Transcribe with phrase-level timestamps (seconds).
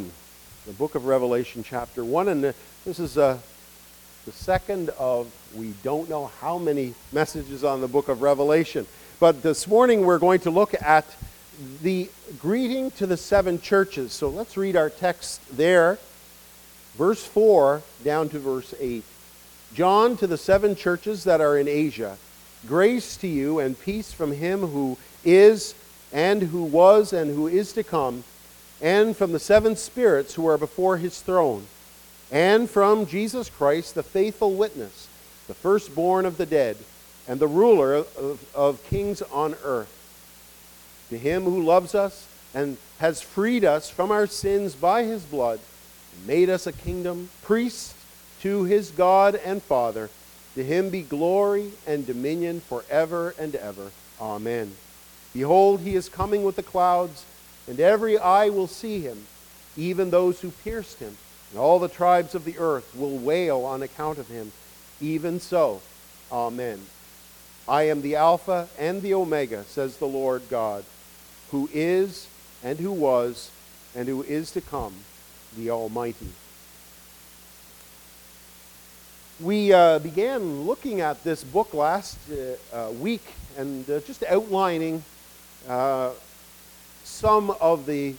[0.00, 2.28] the book of Revelation, chapter 1.
[2.28, 2.42] And
[2.84, 3.38] this is uh,
[4.24, 8.86] the second of, we don't know how many messages on the book of Revelation.
[9.20, 11.04] But this morning we're going to look at
[11.82, 12.08] the
[12.40, 14.12] greeting to the seven churches.
[14.12, 15.98] So let's read our text there,
[16.94, 19.04] verse 4 down to verse 8.
[19.74, 22.16] John to the seven churches that are in Asia,
[22.66, 25.74] grace to you and peace from him who is,
[26.12, 28.24] and who was, and who is to come
[28.82, 31.66] and from the seven spirits who are before his throne,
[32.32, 35.08] and from Jesus Christ, the faithful witness,
[35.46, 36.76] the firstborn of the dead,
[37.28, 39.98] and the ruler of, of kings on earth.
[41.10, 45.60] To him who loves us and has freed us from our sins by his blood,
[46.16, 47.94] and made us a kingdom, priests
[48.40, 50.10] to his God and Father,
[50.56, 53.92] to him be glory and dominion forever and ever.
[54.20, 54.74] Amen.
[55.32, 57.24] Behold, he is coming with the clouds
[57.68, 59.26] and every eye will see him,
[59.76, 61.16] even those who pierced him,
[61.50, 64.52] and all the tribes of the earth will wail on account of him.
[65.00, 65.80] Even so,
[66.30, 66.80] Amen.
[67.68, 70.84] I am the Alpha and the Omega, says the Lord God,
[71.50, 72.26] who is,
[72.64, 73.50] and who was,
[73.94, 74.94] and who is to come,
[75.56, 76.28] the Almighty.
[79.40, 83.24] We uh, began looking at this book last uh, uh, week
[83.58, 85.04] and uh, just outlining
[85.68, 86.10] uh,
[87.04, 88.14] some of the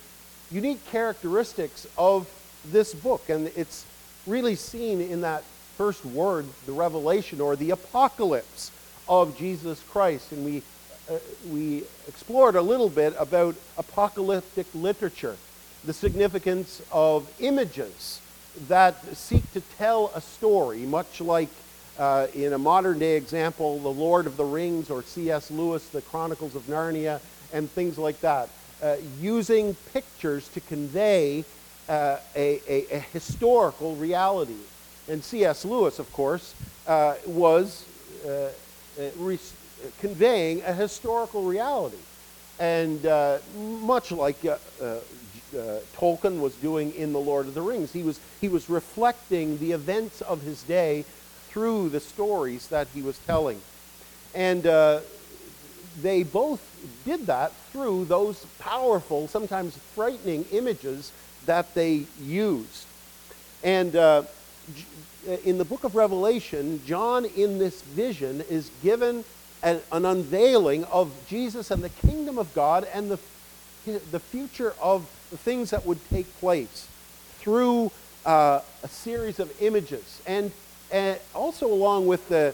[0.51, 2.29] unique characteristics of
[2.65, 3.29] this book.
[3.29, 3.85] And it's
[4.27, 5.43] really seen in that
[5.77, 8.71] first word, the revelation or the apocalypse
[9.07, 10.31] of Jesus Christ.
[10.31, 10.61] And we,
[11.09, 11.17] uh,
[11.49, 15.35] we explored a little bit about apocalyptic literature,
[15.83, 18.21] the significance of images
[18.67, 21.49] that seek to tell a story, much like
[21.97, 25.51] uh, in a modern day example, The Lord of the Rings or C.S.
[25.51, 27.19] Lewis, The Chronicles of Narnia,
[27.51, 28.49] and things like that.
[28.83, 31.45] Uh, using pictures to convey
[31.87, 34.57] uh, a, a, a, historical reality.
[35.07, 35.63] And C.S.
[35.63, 36.53] Lewis, of course,
[36.85, 37.85] uh, was
[38.25, 38.49] uh, uh,
[39.15, 39.39] re-
[40.01, 41.95] conveying a historical reality.
[42.59, 43.01] And
[43.55, 44.41] much like
[45.95, 49.71] Tolkien was doing in The Lord of the Rings, he was, he was reflecting the
[49.71, 51.05] events of his day
[51.47, 53.61] through the stories that he was telling.
[54.35, 54.63] And
[56.01, 56.72] they both
[57.05, 61.11] did that through those powerful, sometimes frightening images
[61.45, 62.85] that they used.
[63.63, 64.23] And uh,
[65.43, 69.23] in the book of Revelation, John, in this vision, is given
[69.61, 73.19] an, an, unveiling of Jesus and the kingdom of God and the,
[74.11, 76.87] the future of the things that would take place
[77.39, 77.91] through
[78.25, 80.21] uh, a series of images.
[80.25, 80.51] And,
[80.91, 82.53] and also, along with the,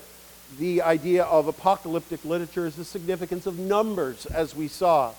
[0.57, 5.13] the idea of apocalyptic literature is the significance of numbers, as we saw.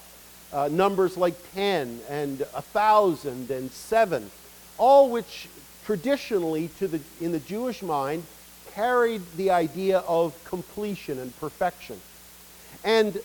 [0.52, 4.30] Uh, numbers like 10 and 1,000 and 7,
[4.78, 5.48] all which
[5.84, 8.24] traditionally to the, in the Jewish mind
[8.74, 12.00] carried the idea of completion and perfection.
[12.84, 13.20] And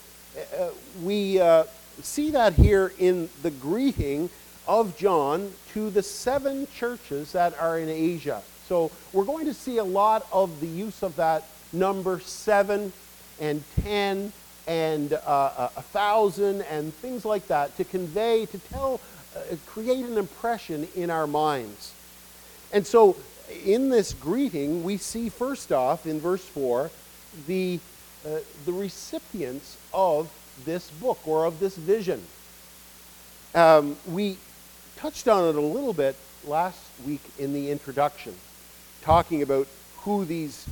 [0.58, 0.70] uh,
[1.02, 1.64] we uh,
[2.02, 4.30] see that here in the greeting
[4.68, 8.42] of John to the seven churches that are in Asia.
[8.68, 11.44] So we're going to see a lot of the use of that
[11.76, 12.92] number seven
[13.40, 14.32] and ten
[14.68, 19.00] and uh, a thousand and things like that to convey, to tell,
[19.36, 21.94] uh, create an impression in our minds.
[22.74, 23.16] And so
[23.64, 26.90] in this greeting, we see first off in verse 4
[27.48, 27.80] the,
[28.26, 30.32] uh, the recipients of
[30.66, 32.24] this book or of this vision.
[33.54, 34.38] Um, we
[34.98, 36.16] touched on it a little bit
[36.46, 38.34] last week in the introduction,
[39.02, 40.66] talking about who these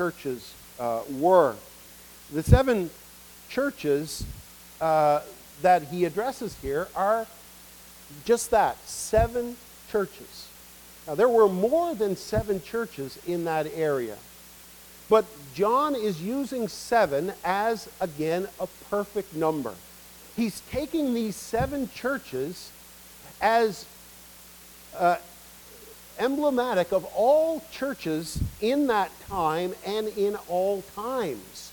[0.00, 1.54] churches uh, were.
[2.32, 2.88] The seven
[3.50, 4.24] churches
[4.80, 5.20] uh,
[5.60, 7.26] that he addresses here are
[8.24, 9.58] just that seven
[9.90, 10.48] churches.
[11.06, 14.16] Now, there were more than seven churches in that area.
[15.10, 19.74] But John is using seven as, again, a perfect number.
[20.34, 22.72] He's taking these seven churches
[23.42, 23.84] as
[24.96, 25.16] uh,
[26.20, 31.72] emblematic of all churches in that time and in all times,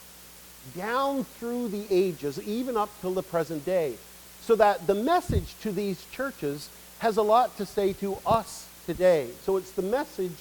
[0.76, 3.96] down through the ages, even up till the present day.
[4.42, 9.28] So that the message to these churches has a lot to say to us today.
[9.44, 10.32] So it's the message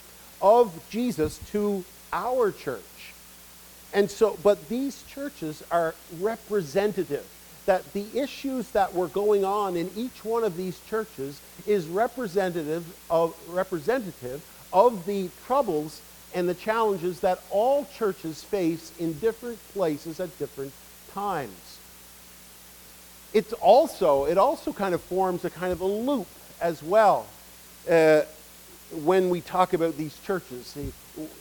[0.41, 3.13] of Jesus to our church.
[3.93, 7.27] And so, but these churches are representative
[7.67, 12.85] that the issues that were going on in each one of these churches is representative
[13.11, 14.43] of, representative
[14.73, 16.01] of the troubles
[16.35, 20.73] and the challenges that all churches face in different places at different
[21.13, 21.79] times.
[23.33, 26.27] It's also, it also kind of forms a kind of a loop
[26.61, 27.27] as well.
[27.91, 28.23] uh,
[29.05, 30.77] when we talk about these churches.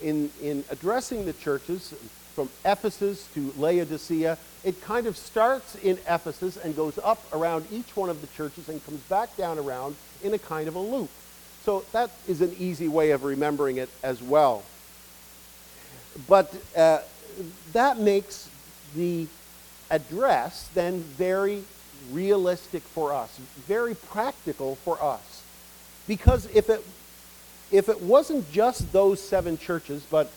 [0.02, 1.94] In, in addressing the churches,
[2.34, 7.96] from Ephesus to Laodicea, it kind of starts in Ephesus and goes up around each
[7.96, 11.10] one of the churches and comes back down around in a kind of a loop.
[11.64, 14.64] So that is an easy way of remembering it as well.
[16.28, 17.00] But uh,
[17.74, 18.50] that makes
[18.96, 19.28] the
[19.92, 21.64] address then very
[22.12, 25.44] realistic for us, very practical for us.
[26.08, 26.84] Because if it,
[27.72, 30.32] if it wasn't just those seven churches, but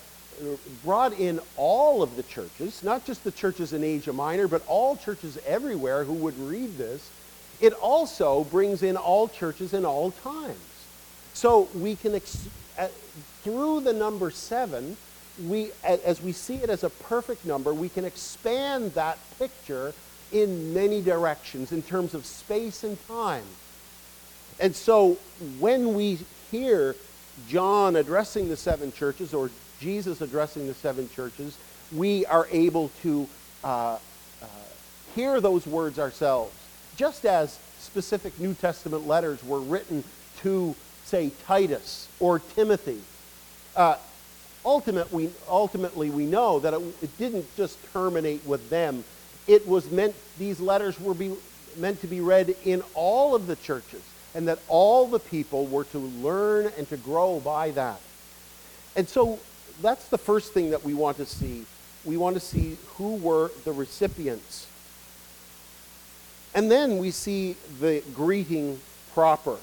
[0.85, 4.97] brought in all of the churches, not just the churches in Asia Minor, but all
[4.97, 7.11] churches everywhere who would read this,
[7.61, 10.59] it also brings in all churches in all times.
[11.35, 12.49] So we can, ex-
[12.79, 12.89] uh,
[13.43, 14.97] through the number seven,
[15.47, 19.93] we, as we see it as a perfect number, we can expand that picture
[20.33, 23.45] in many directions in terms of space and time.
[24.61, 25.17] And so
[25.59, 26.19] when we
[26.51, 26.97] hear
[27.49, 29.51] John addressing the seven churches or
[29.81, 31.57] Jesus addressing the seven churches,
[31.93, 33.29] we are able to
[33.65, 33.99] uh,
[34.43, 34.47] uh,
[35.15, 36.55] hear those words ourselves.
[36.97, 40.05] Just as specific New Testament letters were written
[40.41, 43.01] to, say, Titus or Timothy.
[43.77, 43.97] Uh,
[44.65, 49.05] ultimately, ultimately, we know that it, it, didn't just terminate with them.
[49.47, 51.35] It was meant, these letters were be,
[51.77, 54.03] meant to be read in all of the churches,
[54.35, 58.01] and that all the people were to learn and to grow by that.
[58.97, 59.39] And so
[59.83, 61.65] that's the first thing that we want to see.
[62.05, 64.67] We want to see who were the recipients.
[66.55, 68.81] And then we see the greeting
[69.15, 69.57] proper.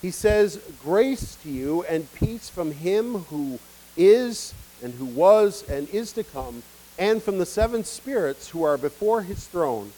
[0.00, 3.58] He says, Grace to you and peace from him who
[3.96, 6.62] is and who was and is to come,
[6.98, 9.92] and from the seven spirits who are before his throne,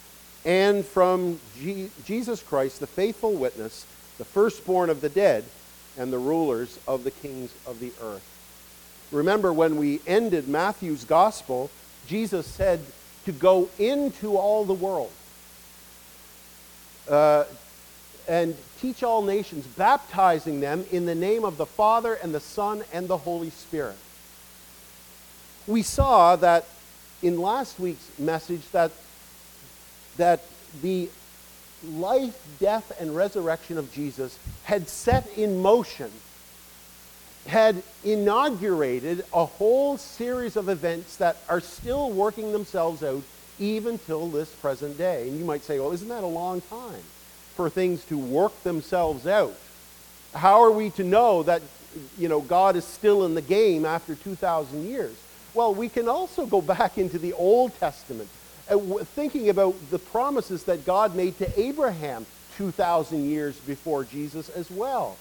[0.44, 3.86] and from Je- Jesus Christ, the faithful witness,
[4.18, 5.44] the firstborn of the dead,
[5.98, 8.37] and the rulers of the kings of the earth.
[9.10, 11.70] Remember, when we ended Matthew's gospel,
[12.06, 12.80] Jesus said
[13.24, 15.12] to go into all the world
[17.08, 17.44] uh,
[18.28, 22.82] and teach all nations, baptizing them in the name of the Father and the Son
[22.92, 23.96] and the Holy Spirit.
[25.66, 26.66] We saw that
[27.22, 28.92] in last week's message that,
[30.16, 30.42] that
[30.82, 31.08] the
[31.84, 36.10] life, death, and resurrection of Jesus had set in motion
[37.48, 43.22] had inaugurated a whole series of events that are still working themselves out
[43.58, 45.26] even till this present day.
[45.26, 47.02] And you might say, well, isn't that a long time
[47.56, 49.54] for things to work themselves out?
[50.34, 51.62] How are we to know that
[52.18, 55.16] you know, God is still in the game after 2,000 years?
[55.54, 58.28] Well, we can also go back into the Old Testament,
[58.70, 62.26] uh, thinking about the promises that God made to Abraham
[62.58, 65.16] 2,000 years before Jesus as well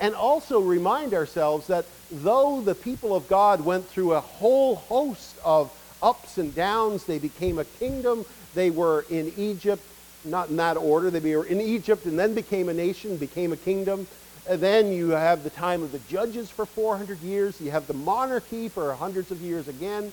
[0.00, 5.36] and also remind ourselves that though the people of God went through a whole host
[5.44, 5.70] of
[6.02, 8.24] ups and downs, they became a kingdom,
[8.54, 9.82] they were in Egypt,
[10.24, 13.56] not in that order, they were in Egypt and then became a nation, became a
[13.56, 14.06] kingdom.
[14.48, 17.94] And then you have the time of the judges for 400 years, you have the
[17.94, 20.12] monarchy for hundreds of years again.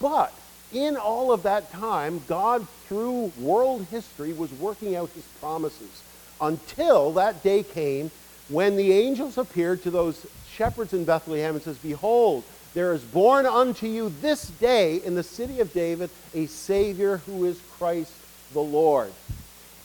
[0.00, 0.32] But
[0.72, 6.02] in all of that time, God, through world history, was working out his promises
[6.40, 8.10] until that day came
[8.52, 12.44] when the angels appeared to those shepherds in Bethlehem and says, Behold,
[12.74, 17.46] there is born unto you this day in the city of David a Savior who
[17.46, 18.12] is Christ
[18.52, 19.12] the Lord.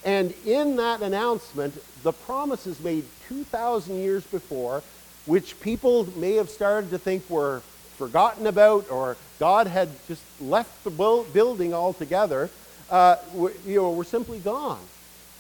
[0.04, 4.84] And in that announcement, the promises made 2,000 years before,
[5.26, 7.62] which people may have started to think were
[7.98, 12.50] forgotten about or God had just left the building altogether,
[12.90, 13.18] uh,
[13.66, 14.84] you know, were simply gone.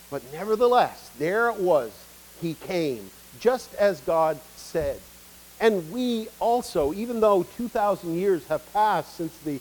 [0.10, 1.92] But nevertheless, there it was
[2.42, 5.00] he came, just as God said.
[5.60, 9.60] And we also, even though 2,000 years have passed since the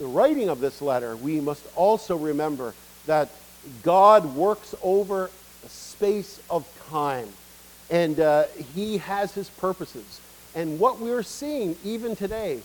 [0.00, 2.74] writing of this letter, we must also remember
[3.06, 3.30] that
[3.82, 5.30] God works over
[5.64, 7.28] a space of time.
[7.90, 8.44] And uh,
[8.74, 10.20] he has his purposes.
[10.54, 12.60] And what we're seeing even today,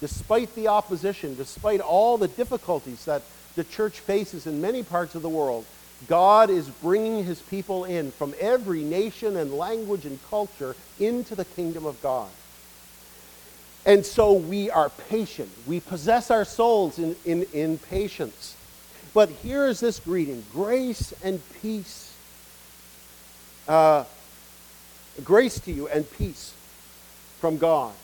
[0.00, 3.22] despite the opposition, despite all the difficulties that
[3.54, 5.64] the church faces in many parts of the world,
[6.06, 11.44] God is bringing his people in from every nation and language and culture into the
[11.44, 12.30] kingdom of God.
[13.86, 15.50] And so we are patient.
[15.66, 18.56] We possess our souls in, in, in patience.
[19.12, 22.14] But here is this greeting grace and peace.
[23.68, 24.04] Uh,
[25.22, 26.54] grace to you and peace
[27.40, 27.94] from God.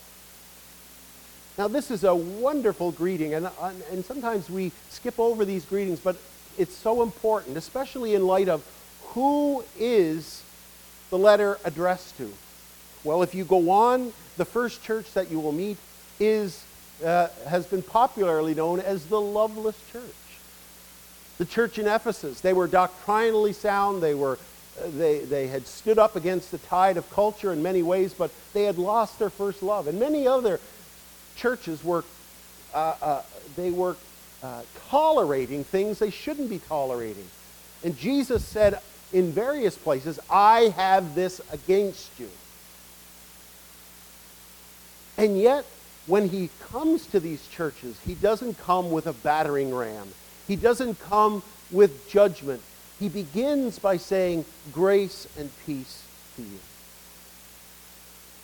[1.58, 3.50] Now, this is a wonderful greeting, and,
[3.90, 6.16] and sometimes we skip over these greetings, but
[6.58, 8.64] it's so important, especially in light of
[9.14, 10.42] who is
[11.10, 12.32] the letter addressed to?
[13.02, 15.78] Well, if you go on, the first church that you will meet
[16.18, 16.62] is,
[17.04, 20.02] uh, has been popularly known as the Loveless Church.
[21.38, 24.38] The church in Ephesus, they were doctrinally sound, they, were,
[24.78, 28.30] uh, they, they had stood up against the tide of culture in many ways, but
[28.52, 29.86] they had lost their first love.
[29.86, 30.60] And many other
[31.36, 32.04] churches were,
[32.74, 33.22] uh, uh
[33.56, 33.96] they were
[34.42, 37.26] uh, tolerating things they shouldn't be tolerating.
[37.84, 38.80] And Jesus said
[39.12, 42.28] in various places, I have this against you.
[45.16, 45.66] And yet,
[46.06, 50.08] when he comes to these churches, he doesn't come with a battering ram.
[50.48, 52.62] He doesn't come with judgment.
[52.98, 56.04] He begins by saying, Grace and peace
[56.36, 56.58] to you.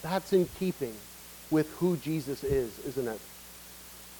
[0.03, 0.95] That's in keeping
[1.51, 3.21] with who Jesus is, isn't it?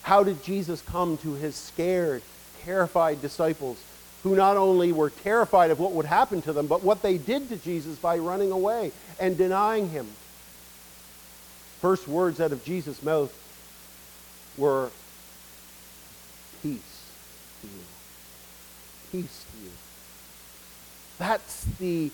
[0.07, 2.21] How did Jesus come to his scared,
[2.63, 3.77] terrified disciples
[4.23, 7.49] who not only were terrified of what would happen to them, but what they did
[7.49, 10.07] to Jesus by running away and denying him?
[11.81, 13.33] First words out of Jesus' mouth
[14.57, 14.91] were,
[16.63, 17.11] Peace
[17.59, 17.83] to you.
[19.11, 19.71] Peace to you.
[21.19, 22.11] That's the,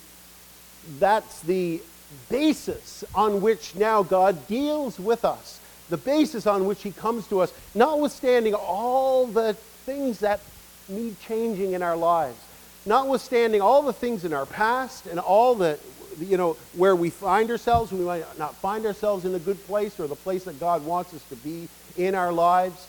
[0.97, 1.79] that's the
[2.27, 5.59] basis on which now God deals with us.
[5.89, 9.53] The basis on which He comes to us, notwithstanding all the
[9.85, 10.39] things that
[10.87, 12.37] need changing in our lives,
[12.85, 15.79] notwithstanding all the things in our past and all the,
[16.19, 19.99] you know, where we find ourselves, we might not find ourselves in a good place
[19.99, 22.87] or the place that God wants us to be in our lives.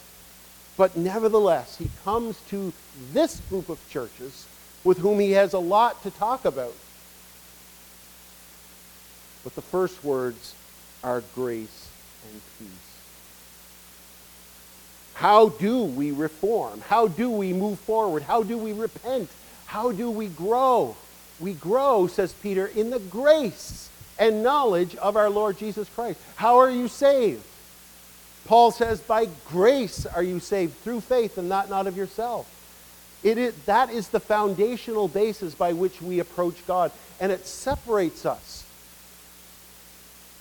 [0.77, 2.73] But nevertheless, he comes to
[3.13, 4.45] this group of churches
[4.83, 6.73] with whom he has a lot to talk about.
[9.43, 10.55] But the first words
[11.03, 11.89] are grace
[12.31, 12.84] and peace.
[15.15, 16.81] How do we reform?
[16.81, 18.23] How do we move forward?
[18.23, 19.29] How do we repent?
[19.65, 20.95] How do we grow?
[21.39, 26.19] We grow, says Peter, in the grace and knowledge of our Lord Jesus Christ.
[26.35, 27.43] How are you saved?
[28.45, 32.51] Paul says, by grace are you saved through faith and not, not of yourself.
[33.23, 36.91] It is, that is the foundational basis by which we approach God.
[37.19, 38.63] And it separates us.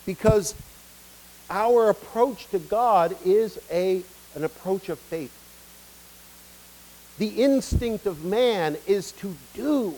[0.05, 0.55] Because
[1.49, 4.03] our approach to God is a,
[4.35, 5.33] an approach of faith.
[7.19, 9.95] The instinct of man is to do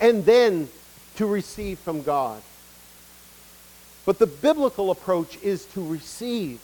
[0.00, 0.68] and then
[1.16, 2.42] to receive from God.
[4.04, 6.60] But the biblical approach is to receive,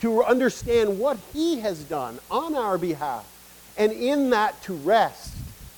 [0.00, 3.26] to understand what He has done on our behalf,
[3.76, 5.34] and in that to rest,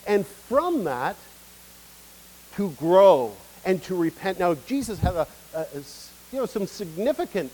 [0.07, 1.17] and from that
[2.55, 3.33] to grow
[3.65, 4.39] and to repent.
[4.39, 5.83] Now, Jesus had a, a, a
[6.31, 7.51] you know, some significant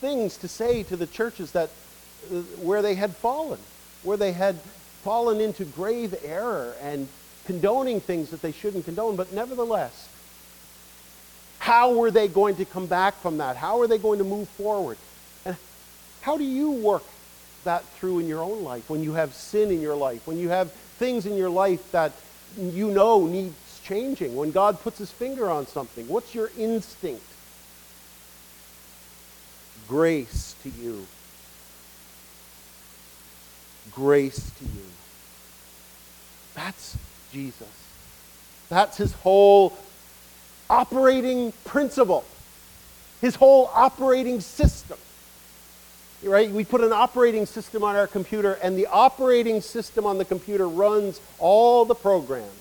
[0.00, 1.70] things to say to the churches that,
[2.32, 3.58] uh, where they had fallen,
[4.02, 4.56] where they had
[5.02, 7.08] fallen into grave error and
[7.44, 10.08] condoning things that they shouldn't condone, but nevertheless,
[11.58, 13.56] how were they going to come back from that?
[13.56, 14.96] How are they going to move forward?
[15.44, 15.56] And
[16.22, 17.04] how do you work
[17.64, 20.48] that through in your own life when you have sin in your life, when you
[20.48, 22.12] have things in your life that
[22.56, 26.08] you know needs changing, when God puts his finger on something?
[26.08, 27.22] What's your instinct?
[29.90, 31.04] Grace to you.
[33.90, 34.86] Grace to you.
[36.54, 36.96] That's
[37.32, 37.66] Jesus.
[38.68, 39.76] That's his whole
[40.70, 42.24] operating principle,
[43.20, 44.96] his whole operating system.
[46.22, 46.52] Right?
[46.52, 50.68] We put an operating system on our computer, and the operating system on the computer
[50.68, 52.59] runs all the programs.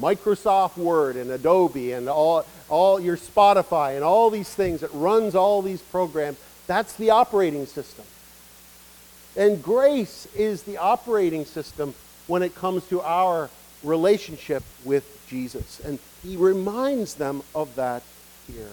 [0.00, 4.82] Microsoft Word and Adobe and all, all your Spotify and all these things.
[4.82, 6.38] It runs all these programs.
[6.66, 8.04] That's the operating system.
[9.36, 11.94] And grace is the operating system
[12.26, 13.50] when it comes to our
[13.82, 15.80] relationship with Jesus.
[15.80, 18.02] And he reminds them of that
[18.50, 18.70] here.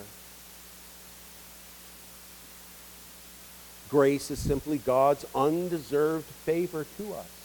[3.90, 7.41] Grace is simply God's undeserved favor to us.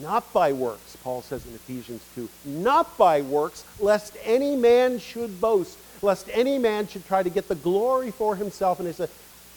[0.00, 2.28] Not by works, Paul says in Ephesians 2.
[2.44, 7.48] Not by works, lest any man should boast, lest any man should try to get
[7.48, 8.78] the glory for himself.
[8.78, 9.10] And he said,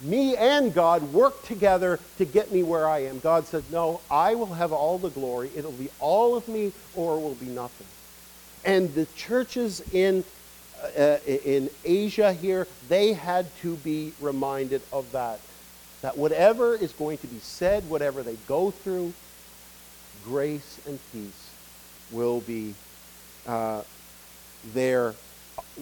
[0.04, 3.20] me and God work together to get me where I am.
[3.20, 5.50] God said, No, I will have all the glory.
[5.56, 7.88] It'll be all of me or it will be nothing.
[8.66, 10.24] And the churches in,
[10.98, 15.40] uh, in Asia here, they had to be reminded of that.
[16.02, 19.14] That whatever is going to be said, whatever they go through,
[20.26, 21.52] grace and peace
[22.12, 22.74] will be
[23.48, 23.82] uh,
[24.74, 25.14] their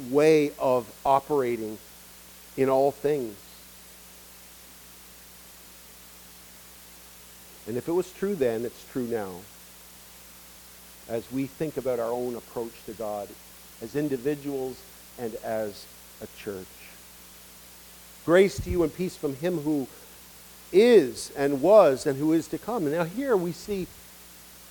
[0.09, 1.77] way of operating
[2.57, 3.35] in all things.
[7.67, 9.31] And if it was true then, it's true now.
[11.09, 13.27] as we think about our own approach to God
[13.81, 14.81] as individuals
[15.19, 15.85] and as
[16.21, 16.65] a church.
[18.25, 19.87] Grace to you and peace from him who
[20.71, 22.83] is and was and who is to come.
[22.85, 23.87] And now here we see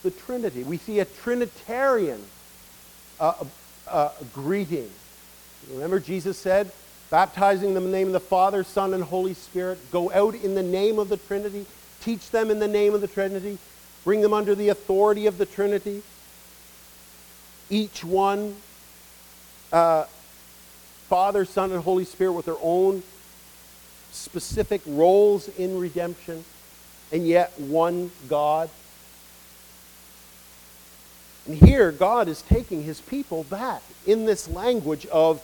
[0.03, 0.63] the Trinity.
[0.63, 2.23] We see a Trinitarian
[3.19, 3.35] uh,
[3.89, 4.91] uh, greeting.
[5.73, 6.71] Remember, Jesus said,
[7.11, 9.79] baptizing them in the name of the Father, Son, and Holy Spirit.
[9.91, 11.67] Go out in the name of the Trinity.
[12.01, 13.59] Teach them in the name of the Trinity.
[14.05, 16.03] Bring them under the authority of the Trinity.
[17.69, 18.57] Each one,
[19.73, 20.05] uh,
[21.09, 23.03] Father, Son, and Holy Spirit, with their own
[24.13, 26.45] specific roles in redemption,
[27.13, 28.71] and yet one God.
[31.51, 35.43] And here, God is taking his people back in this language of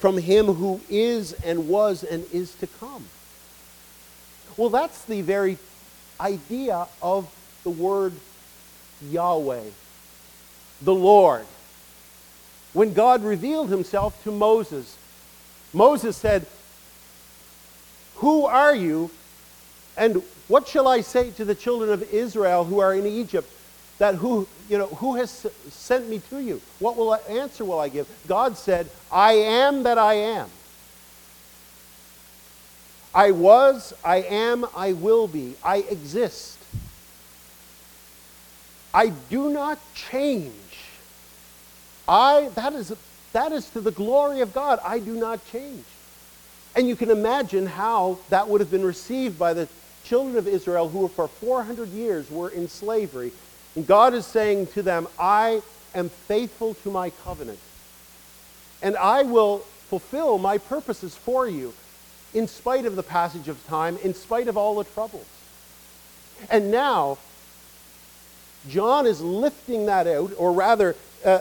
[0.00, 3.04] from him who is and was and is to come.
[4.56, 5.58] Well, that's the very
[6.18, 8.14] idea of the word
[9.12, 9.62] Yahweh,
[10.82, 11.46] the Lord.
[12.72, 14.96] When God revealed himself to Moses,
[15.72, 16.46] Moses said,
[18.16, 19.08] Who are you?
[19.96, 23.48] And what shall I say to the children of Israel who are in Egypt?
[24.02, 26.60] That who, you know, who has sent me to you?
[26.80, 28.08] What will I, answer will I give?
[28.26, 30.48] God said, I am that I am.
[33.14, 35.54] I was, I am, I will be.
[35.62, 36.58] I exist.
[38.92, 40.52] I do not change.
[42.08, 42.92] I, that is,
[43.32, 44.80] that is to the glory of God.
[44.84, 45.84] I do not change.
[46.74, 49.68] And you can imagine how that would have been received by the
[50.02, 53.30] children of Israel who for 400 years were in slavery
[53.74, 55.62] and God is saying to them, I
[55.94, 57.58] am faithful to my covenant.
[58.82, 61.72] And I will fulfill my purposes for you
[62.34, 65.26] in spite of the passage of time, in spite of all the troubles.
[66.50, 67.18] And now,
[68.68, 71.40] John is lifting that out, or rather, uh,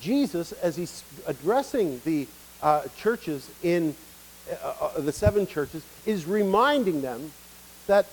[0.00, 2.26] Jesus, as he's addressing the
[2.62, 3.94] uh, churches in
[4.50, 7.30] uh, uh the seven churches, is reminding them
[7.86, 8.06] that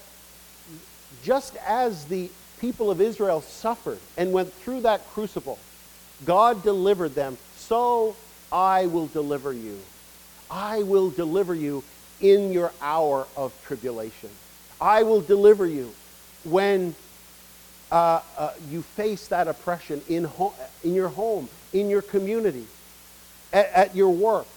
[1.23, 2.29] just as the
[2.65, 5.59] people of Israel suffered and went through that crucible,
[6.25, 7.37] God delivered them.
[7.57, 8.15] So
[8.51, 9.79] I will deliver you.
[10.49, 11.83] I will deliver you
[12.21, 14.31] in your hour of tribulation.
[14.81, 15.93] I will deliver you
[16.43, 16.95] when
[17.91, 22.65] uh, uh, you face that oppression in, ho- in your home, in your community,
[23.53, 24.47] at, at your work.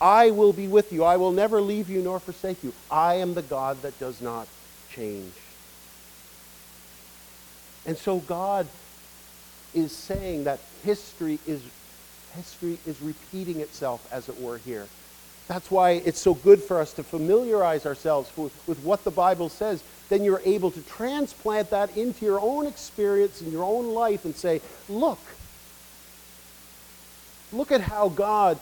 [0.00, 1.04] I will be with you.
[1.04, 2.72] I will never leave you nor forsake you.
[2.90, 4.48] I am the God that does not
[4.90, 5.34] change.
[7.86, 8.66] And so God
[9.74, 11.62] is saying that history is,
[12.34, 14.86] history is repeating itself, as it were, here.
[15.48, 19.48] That's why it's so good for us to familiarize ourselves with, with what the Bible
[19.48, 19.82] says.
[20.08, 24.34] Then you're able to transplant that into your own experience in your own life and
[24.34, 25.18] say, look,
[27.52, 28.58] look at how God,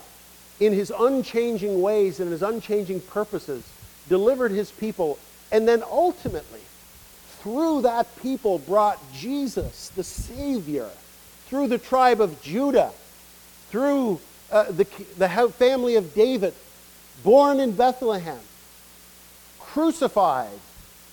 [0.58, 3.64] in his unchanging ways and his unchanging purposes,
[4.08, 5.18] delivered his people
[5.52, 6.60] and then ultimately
[7.42, 10.88] through that people brought Jesus, the Savior,
[11.46, 12.92] through the tribe of Judah,
[13.70, 14.86] through uh, the,
[15.18, 16.54] the family of David,
[17.24, 18.38] born in Bethlehem,
[19.58, 20.58] crucified,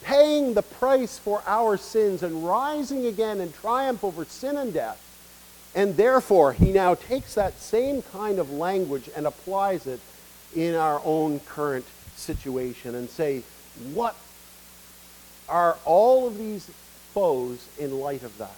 [0.04, 5.04] paying the price for our sins, and rising again in triumph over sin and death.
[5.74, 10.00] And therefore, he now takes that same kind of language and applies it
[10.56, 13.44] in our own current situation and say,
[13.94, 14.16] what
[15.50, 16.70] are all of these
[17.14, 18.56] foes in light of that?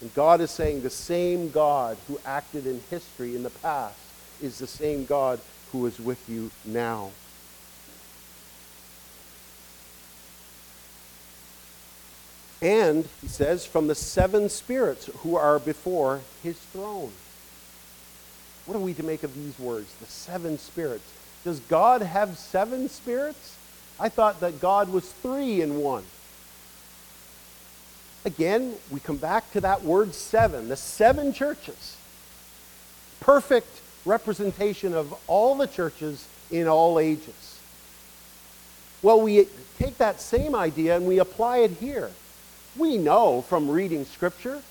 [0.00, 3.98] And God is saying the same God who acted in history in the past
[4.42, 5.40] is the same God
[5.72, 7.10] who is with you now.
[12.62, 17.12] And, he says, from the seven spirits who are before his throne.
[18.64, 19.92] What are we to make of these words?
[20.00, 21.04] The seven spirits.
[21.44, 23.55] Does God have seven spirits?
[23.98, 26.04] I thought that God was three in one.
[28.24, 31.96] Again, we come back to that word seven, the seven churches.
[33.20, 37.60] Perfect representation of all the churches in all ages.
[39.02, 39.46] Well, we
[39.78, 42.10] take that same idea and we apply it here.
[42.76, 44.62] We know from reading Scripture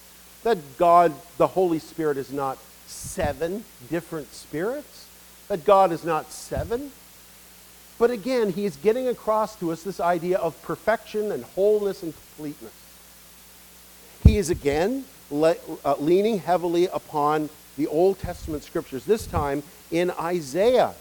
[0.44, 2.58] that God, the Holy Spirit, is not
[2.88, 5.08] seven different spirits,
[5.48, 6.92] that God is not seven
[7.98, 12.14] but again, he is getting across to us this idea of perfection and wholeness and
[12.14, 12.74] completeness.
[14.24, 20.12] He is again le- uh, leaning heavily upon the Old Testament scriptures, this time in
[20.12, 20.94] Isaiah.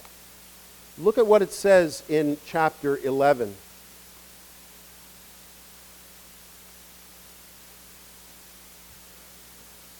[0.98, 3.54] Look at what it says in chapter 11.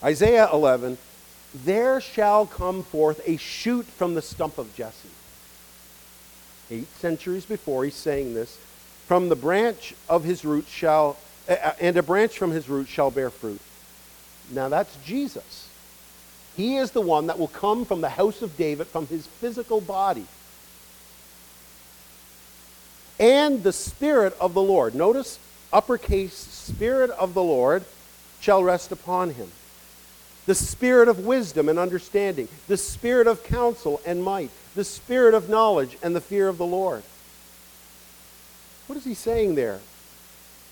[0.05, 0.99] Isaiah 11,
[1.55, 5.09] there shall come forth a shoot from the stump of Jesse.
[6.75, 8.59] Eight centuries before, he's saying this.
[9.07, 11.17] From the branch of his root shall,
[11.81, 13.61] and a branch from his root shall bear fruit.
[14.51, 15.69] Now that's Jesus.
[16.57, 19.81] He is the one that will come from the house of David, from his physical
[19.81, 20.27] body.
[23.21, 24.95] And the Spirit of the Lord.
[24.95, 25.39] Notice
[25.73, 27.85] uppercase, Spirit of the Lord
[28.41, 29.51] shall rest upon him.
[30.47, 35.49] The Spirit of wisdom and understanding, the Spirit of counsel and might, the Spirit of
[35.49, 37.03] knowledge and the fear of the Lord.
[38.87, 39.81] What is he saying there?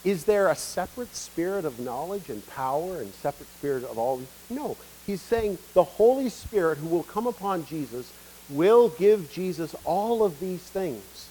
[0.04, 4.18] Is there a separate spirit of knowledge and power and separate spirit of all?
[4.18, 4.28] These?
[4.50, 4.76] No.
[5.06, 8.12] He's saying the Holy Spirit who will come upon Jesus
[8.50, 11.28] will give Jesus all of these things.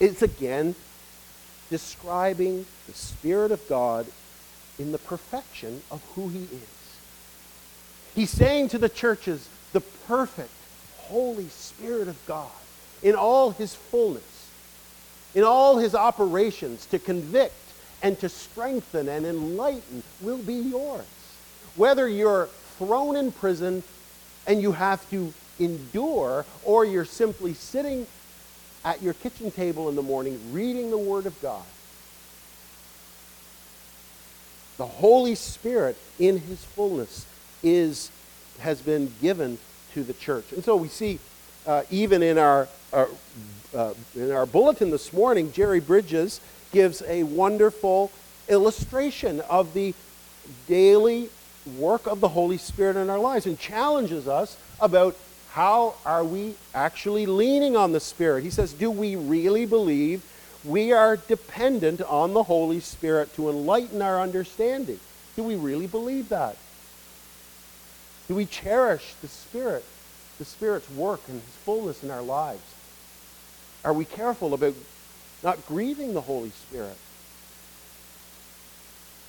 [0.00, 0.76] It's again
[1.70, 4.06] describing the Spirit of God
[4.78, 6.77] in the perfection of who he is.
[8.18, 10.50] He's saying to the churches, the perfect
[11.02, 12.50] Holy Spirit of God
[13.00, 14.50] in all his fullness,
[15.36, 17.54] in all his operations to convict
[18.02, 21.06] and to strengthen and enlighten will be yours.
[21.76, 23.84] Whether you're thrown in prison
[24.48, 28.04] and you have to endure, or you're simply sitting
[28.84, 31.62] at your kitchen table in the morning reading the Word of God.
[34.76, 37.24] The Holy Spirit in his fullness
[37.62, 38.10] is,
[38.60, 39.58] has been given
[39.94, 40.52] to the church.
[40.52, 41.18] And so we see
[41.66, 43.08] uh, even in our, our
[43.74, 46.40] uh, in our bulletin this morning, Jerry Bridges
[46.72, 48.10] gives a wonderful
[48.48, 49.94] illustration of the
[50.66, 51.28] daily
[51.76, 55.16] work of the Holy Spirit in our lives and challenges us about
[55.50, 58.44] how are we actually leaning on the Spirit.
[58.44, 60.24] He says, Do we really believe
[60.64, 65.00] we are dependent on the Holy Spirit to enlighten our understanding?
[65.36, 66.56] Do we really believe that?
[68.28, 69.84] Do we cherish the Spirit,
[70.38, 72.62] the Spirit's work and His fullness in our lives?
[73.84, 74.74] Are we careful about
[75.42, 76.96] not grieving the Holy Spirit?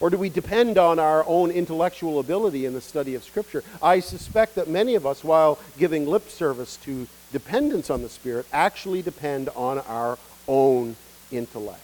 [0.02, 3.64] Or do we depend on our own intellectual ability in the study of Scripture?
[3.82, 8.46] I suspect that many of us, while giving lip service to dependence on the Spirit,
[8.52, 10.98] actually depend on our own
[11.32, 11.82] intellect.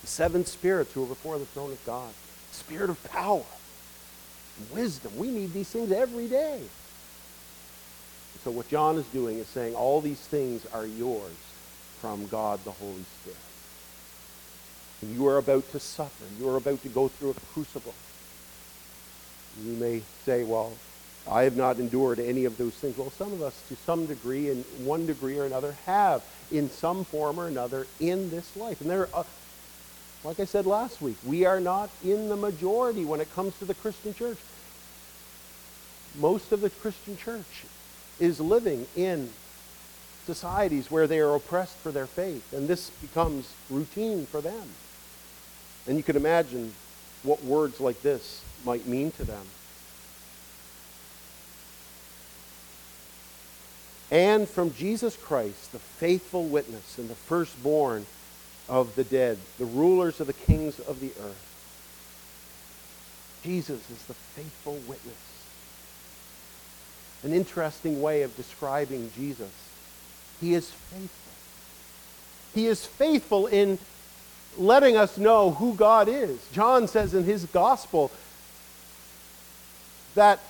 [0.00, 2.12] The seven spirits who are before the throne of God
[2.60, 3.44] spirit of power,
[4.72, 5.16] wisdom.
[5.16, 6.60] We need these things every day.
[8.44, 11.36] So, what John is doing is saying all these things are yours
[12.00, 13.38] from God the Holy Spirit.
[15.02, 16.24] And You are about to suffer.
[16.38, 17.94] You are about to go through a crucible.
[19.62, 20.72] You may say, well,
[21.28, 22.96] I have not endured any of those things.
[22.96, 27.04] Well, some of us, to some degree, in one degree or another, have in some
[27.04, 28.80] form or another in this life.
[28.80, 29.26] And there, are,
[30.24, 33.64] like I said last week, we are not in the majority when it comes to
[33.64, 34.38] the Christian church.
[36.18, 37.64] Most of the Christian church
[38.18, 39.30] is living in
[40.26, 44.68] societies where they are oppressed for their faith, and this becomes routine for them.
[45.86, 46.74] And you can imagine
[47.22, 49.46] what words like this might mean to them.
[54.10, 58.06] And from Jesus Christ, the faithful witness and the firstborn
[58.70, 61.46] of the dead, the rulers of the kings of the earth.
[63.42, 65.30] Jesus is the faithful witness
[67.22, 69.50] an interesting way of describing Jesus.
[70.40, 71.32] He is faithful.
[72.54, 73.78] He is faithful in
[74.56, 76.38] letting us know who God is.
[76.52, 78.10] John says in his gospel
[80.14, 80.40] that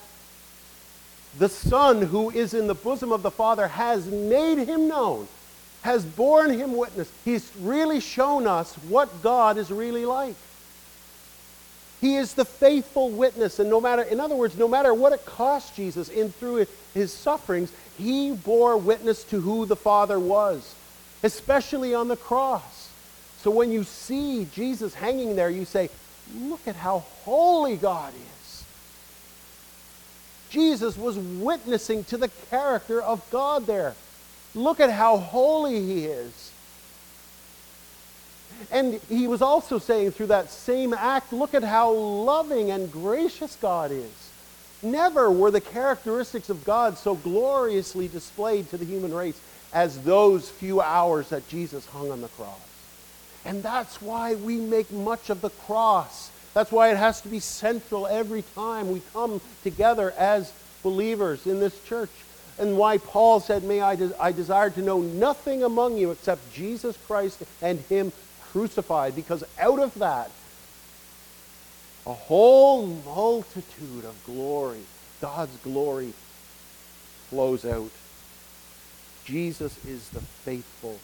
[1.38, 5.28] the Son who is in the bosom of the Father has made him known,
[5.82, 7.10] has borne him witness.
[7.24, 10.34] He's really shown us what God is really like.
[12.00, 13.58] He is the faithful witness.
[13.58, 17.12] And no matter, in other words, no matter what it cost Jesus in through his
[17.12, 20.74] sufferings, he bore witness to who the Father was,
[21.22, 22.90] especially on the cross.
[23.42, 25.90] So when you see Jesus hanging there, you say,
[26.34, 28.64] look at how holy God is.
[30.50, 33.94] Jesus was witnessing to the character of God there.
[34.54, 36.52] Look at how holy he is.
[38.70, 43.56] And he was also saying through that same act, look at how loving and gracious
[43.56, 44.30] God is.
[44.82, 49.40] Never were the characteristics of God so gloriously displayed to the human race
[49.72, 52.58] as those few hours that Jesus hung on the cross.
[53.44, 56.30] And that's why we make much of the cross.
[56.54, 61.60] That's why it has to be central every time we come together as believers in
[61.60, 62.10] this church.
[62.61, 66.53] And why Paul said, May I, de- I desire to know nothing among you except
[66.53, 68.12] Jesus Christ and Him
[68.53, 70.31] crucified, because out of that,
[72.07, 74.81] a whole multitude of glory,
[75.20, 76.12] God's glory,
[77.31, 77.90] flows out.
[79.25, 80.99] Jesus is the faithful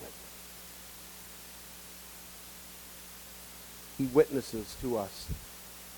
[0.00, 0.14] witness.
[3.96, 5.28] He witnesses to us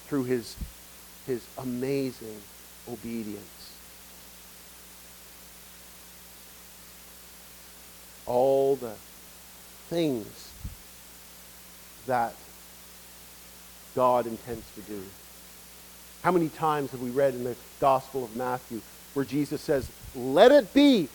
[0.06, 0.56] through his,
[1.26, 2.40] his amazing
[2.90, 3.61] obedience.
[8.26, 8.94] All the
[9.88, 10.52] things
[12.06, 12.34] that
[13.94, 15.02] God intends to do.
[16.22, 18.80] How many times have we read in the Gospel of Matthew
[19.14, 21.08] where Jesus says, Let it be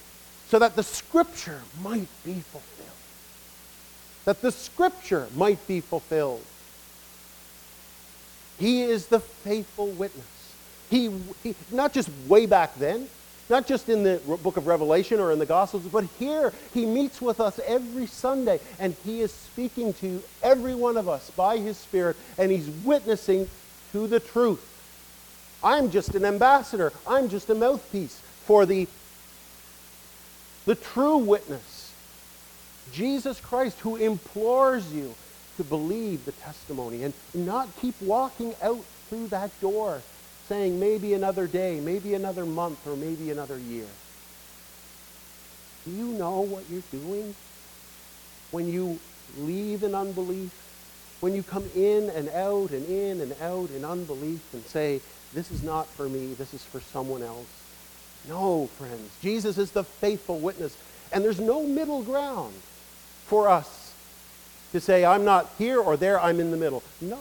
[0.49, 2.89] so that the Scripture might be fulfilled?
[4.25, 6.43] That the Scripture might be fulfilled.
[8.59, 10.25] He is the faithful witness.
[10.89, 11.11] He,
[11.43, 13.07] he, not just way back then,
[13.49, 17.21] not just in the book of Revelation or in the Gospels, but here he meets
[17.21, 21.77] with us every Sunday and he is speaking to every one of us by his
[21.77, 23.47] Spirit and he's witnessing
[23.91, 24.73] to the truth.
[25.63, 28.87] I'm just an ambassador, I'm just a mouthpiece for the,
[30.65, 31.93] the true witness,
[32.93, 35.15] Jesus Christ, who implores you
[35.57, 40.01] to believe the testimony and not keep walking out through that door
[40.47, 43.87] saying maybe another day, maybe another month, or maybe another year.
[45.85, 47.35] Do you know what you're doing
[48.51, 48.99] when you
[49.37, 50.51] leave in unbelief?
[51.19, 55.01] When you come in and out and in and out in unbelief and say,
[55.33, 57.47] this is not for me, this is for someone else.
[58.27, 59.09] No, friends.
[59.21, 60.77] Jesus is the faithful witness.
[61.11, 62.53] And there's no middle ground
[63.25, 63.93] for us
[64.71, 66.83] to say, I'm not here or there, I'm in the middle.
[67.01, 67.19] No.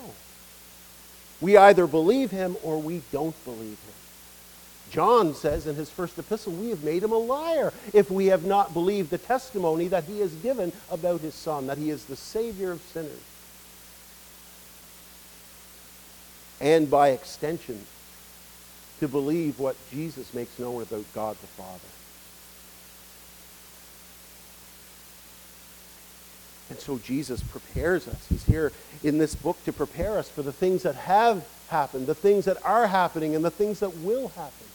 [1.46, 3.94] We either believe him or we don't believe him.
[4.90, 8.44] John says in his first epistle, we have made him a liar if we have
[8.44, 12.16] not believed the testimony that he has given about his son, that he is the
[12.16, 13.20] Savior of sinners.
[16.60, 17.86] And by extension,
[18.98, 21.78] to believe what Jesus makes known about God the Father.
[26.68, 28.26] And so Jesus prepares us.
[28.28, 28.72] He's here
[29.04, 32.58] in this book to prepare us for the things that have happened, the things that
[32.64, 34.66] are happening, and the things that will happen.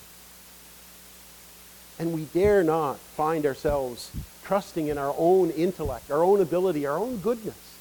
[2.00, 4.12] And we dare not find ourselves
[4.44, 7.78] trusting in our own intellect, our own ability, our own goodness,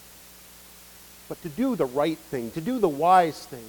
[1.28, 3.64] but to do the right thing, to do the wise thing,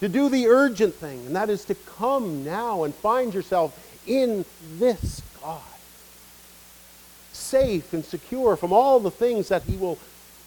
[0.00, 4.44] to do the urgent thing, and that is to come now and find yourself in
[4.78, 5.60] this God
[7.50, 9.98] safe and secure from all the things that he will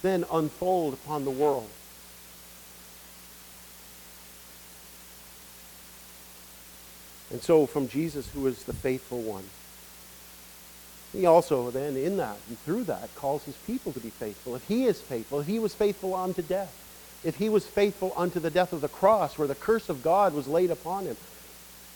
[0.02, 1.68] then unfold upon the world.
[7.30, 9.44] And so, from Jesus, who is the faithful one,
[11.12, 14.54] he also then, in that and through that, calls his people to be faithful.
[14.54, 16.72] If he is faithful, if he was faithful unto death,
[17.22, 20.34] if he was faithful unto the death of the cross, where the curse of God
[20.34, 21.16] was laid upon him,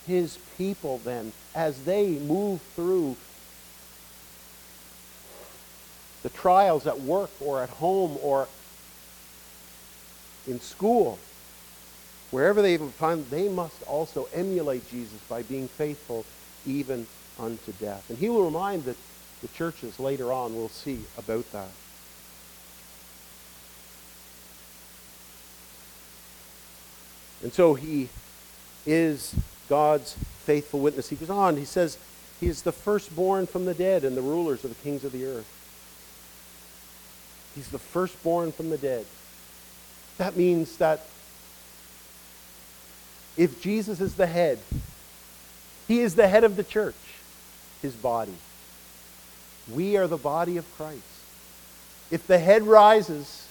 [0.07, 3.16] his people then, as they move through
[6.22, 8.48] the trials at work or at home or
[10.46, 11.18] in school,
[12.31, 16.24] wherever they find, they must also emulate Jesus by being faithful
[16.66, 17.07] even
[17.38, 18.09] unto death.
[18.09, 18.96] And he will remind that
[19.42, 21.70] the churches later on, we'll see about that.
[27.42, 28.09] And so he
[28.85, 29.35] is
[29.68, 31.09] God's faithful witness.
[31.09, 31.98] He goes on, he says,
[32.40, 35.24] He is the firstborn from the dead and the rulers of the kings of the
[35.24, 35.46] earth.
[37.59, 39.05] He's the firstborn from the dead.
[40.18, 41.01] That means that
[43.37, 44.61] if Jesus is the head,
[45.88, 46.94] he is the head of the church,
[47.83, 48.37] his body.
[49.68, 51.03] We are the body of Christ.
[52.12, 53.49] If the head rises,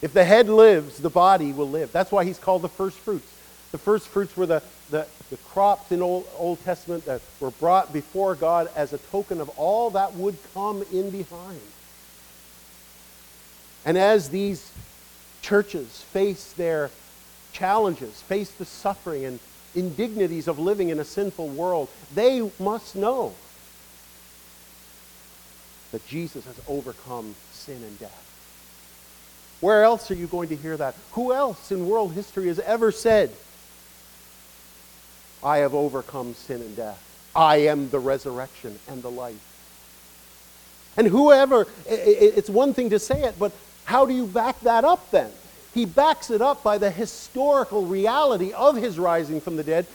[0.00, 1.90] if the head lives, the body will live.
[1.90, 3.26] That's why he's called the first fruits.
[3.72, 7.92] The first fruits were the, the, the crops in Old, Old Testament that were brought
[7.92, 11.60] before God as a token of all that would come in behind.
[13.88, 14.70] And as these
[15.40, 16.90] churches face their
[17.54, 19.40] challenges, face the suffering and
[19.74, 23.32] indignities of living in a sinful world, they must know
[25.90, 29.56] that Jesus has overcome sin and death.
[29.62, 30.94] Where else are you going to hear that?
[31.12, 33.32] Who else in world history has ever said,
[35.42, 37.02] I have overcome sin and death?
[37.34, 39.40] I am the resurrection and the life.
[40.98, 43.52] And whoever, it's one thing to say it, but
[43.88, 45.30] how do you back that up then?
[45.72, 49.86] He backs it up by the historical reality of his rising from the dead,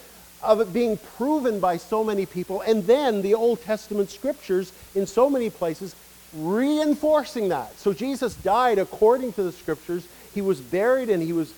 [0.41, 5.05] of it being proven by so many people, and then the Old Testament scriptures in
[5.05, 5.95] so many places
[6.35, 7.77] reinforcing that.
[7.77, 10.07] So Jesus died according to the scriptures.
[10.33, 11.53] He was buried and he was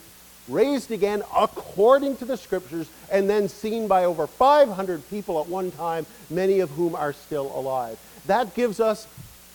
[0.49, 5.71] raised again according to the scriptures, and then seen by over 500 people at one
[5.71, 7.97] time, many of whom are still alive.
[8.25, 9.07] That gives us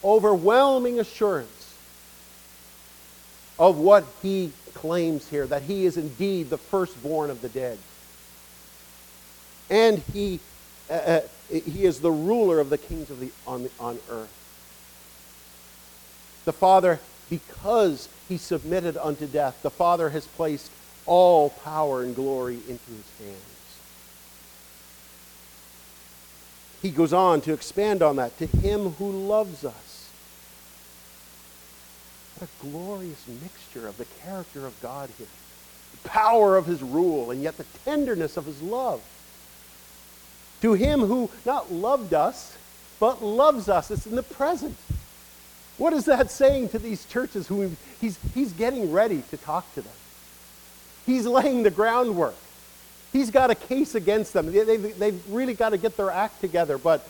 [0.02, 1.59] overwhelming assurance
[3.60, 7.78] of what he claims here that he is indeed the firstborn of the dead.
[9.68, 10.40] And he,
[10.88, 14.34] uh, uh, he is the ruler of the kings of the, on, the, on earth.
[16.46, 20.70] The Father, because he submitted unto death, the Father has placed
[21.04, 23.78] all power and glory into his hands.
[26.80, 28.38] He goes on to expand on that.
[28.38, 29.89] To him who loves us.
[32.42, 35.26] A glorious mixture of the character of God here.
[36.02, 39.02] The power of his rule, and yet the tenderness of his love.
[40.62, 42.56] To him who not loved us,
[42.98, 43.90] but loves us.
[43.90, 44.76] It's in the present.
[45.76, 49.82] What is that saying to these churches who he's, he's getting ready to talk to
[49.82, 49.92] them?
[51.06, 52.36] He's laying the groundwork.
[53.12, 54.52] He's got a case against them.
[54.52, 56.78] They, they've, they've really got to get their act together.
[56.78, 57.06] But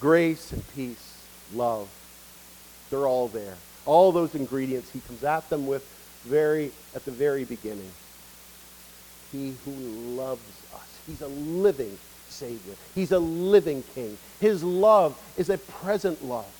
[0.00, 1.18] grace and peace,
[1.54, 1.88] love,
[2.90, 3.56] they're all there.
[3.88, 5.82] All those ingredients he comes at them with
[6.24, 7.90] very at the very beginning.
[9.32, 10.42] He who loves
[10.74, 10.98] us.
[11.06, 11.98] He's a living
[12.28, 12.74] Savior.
[12.94, 14.18] He's a living King.
[14.40, 16.52] His love is a present love.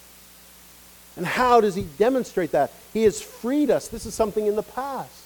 [1.17, 2.73] And how does he demonstrate that?
[2.95, 3.89] He has freed us.
[3.89, 5.25] This is something in the past.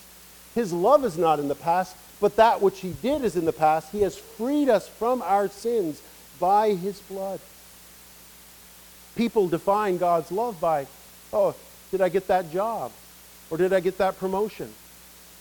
[0.56, 3.52] His love is not in the past, but that which he did is in the
[3.52, 3.92] past.
[3.92, 6.02] He has freed us from our sins
[6.40, 7.38] by his blood.
[9.14, 10.88] People define God's love by,
[11.32, 11.54] oh,
[11.92, 12.90] did I get that job?
[13.50, 14.72] Or did I get that promotion?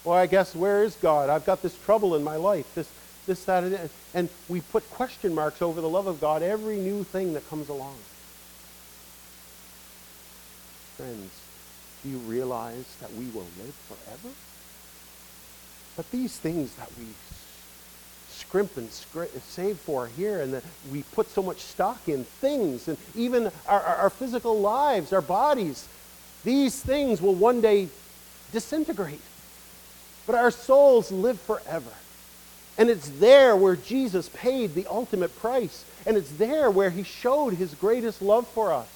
[0.04, 1.30] Well, I guess where is God?
[1.30, 2.90] I've got this trouble in my life, this,
[3.26, 7.04] this, that, and, and we put question marks over the love of God every new
[7.04, 7.96] thing that comes along.
[10.98, 11.32] Friends,
[12.04, 14.36] do you realize that we will live forever?
[15.96, 17.06] But these things that we
[18.30, 22.98] scrimp and save for here and that we put so much stock in things and
[23.16, 25.88] even our, our, our physical lives, our bodies,
[26.43, 27.88] these things will one day
[28.51, 29.21] disintegrate.
[30.25, 31.91] But our souls live forever.
[32.77, 35.86] And it's there where Jesus paid the ultimate price.
[36.06, 38.88] And it's there where he showed his greatest love for us.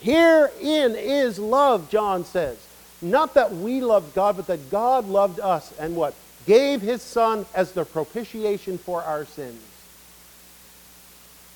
[0.00, 2.58] Herein is love, John says.
[3.00, 6.14] Not that we loved God, but that God loved us and what?
[6.46, 9.62] Gave his son as the propitiation for our sins.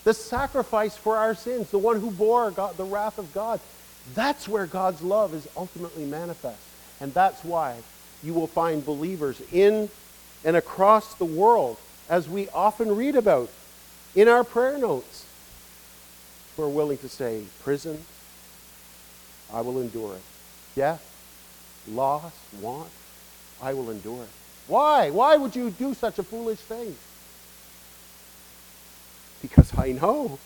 [0.06, 3.58] The sacrifice for our sins, the one who bore God, the wrath of God.
[4.14, 6.60] That's where God's love is ultimately manifest.
[7.00, 7.74] And that's why
[8.22, 9.90] you will find believers in
[10.44, 11.76] and across the world,
[12.08, 13.50] as we often read about
[14.14, 15.26] in our prayer notes,
[16.56, 18.04] who are willing to say, Prison,
[19.52, 20.22] I will endure it.
[20.76, 21.02] Death,
[21.88, 22.92] loss, want,
[23.60, 24.28] I will endure it.
[24.68, 25.10] Why?
[25.10, 26.94] Why would you do such a foolish thing?
[29.48, 30.40] Because I know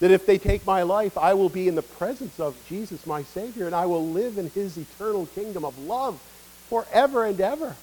[0.00, 3.22] that if they take my life, I will be in the presence of Jesus, my
[3.22, 6.20] Savior, and I will live in his eternal kingdom of love
[6.68, 7.76] forever and ever.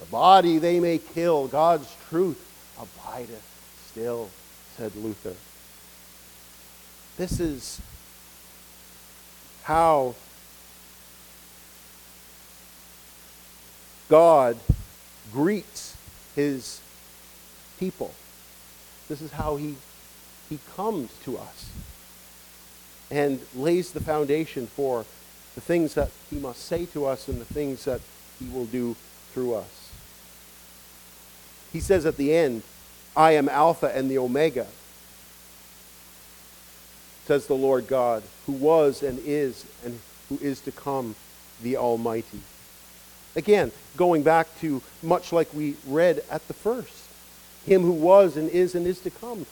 [0.00, 2.44] The body they may kill, God's truth
[2.76, 3.44] abideth
[3.86, 4.30] still,
[4.76, 5.36] said Luther.
[7.16, 7.80] This is
[9.62, 10.16] how
[14.08, 14.58] God
[15.32, 15.96] greets
[16.34, 16.80] his
[17.80, 18.14] people.
[19.08, 19.74] This is how he,
[20.48, 21.70] he comes to us
[23.10, 25.04] and lays the foundation for
[25.56, 28.00] the things that he must say to us and the things that
[28.38, 28.94] he will do
[29.32, 29.90] through us.
[31.72, 32.62] He says at the end,
[33.16, 34.66] I am Alpha and the Omega,
[37.26, 41.16] says the Lord God, who was and is and who is to come,
[41.62, 42.40] the Almighty.
[43.34, 46.99] Again, going back to much like we read at the first
[47.66, 49.46] Him who was and is and is to come.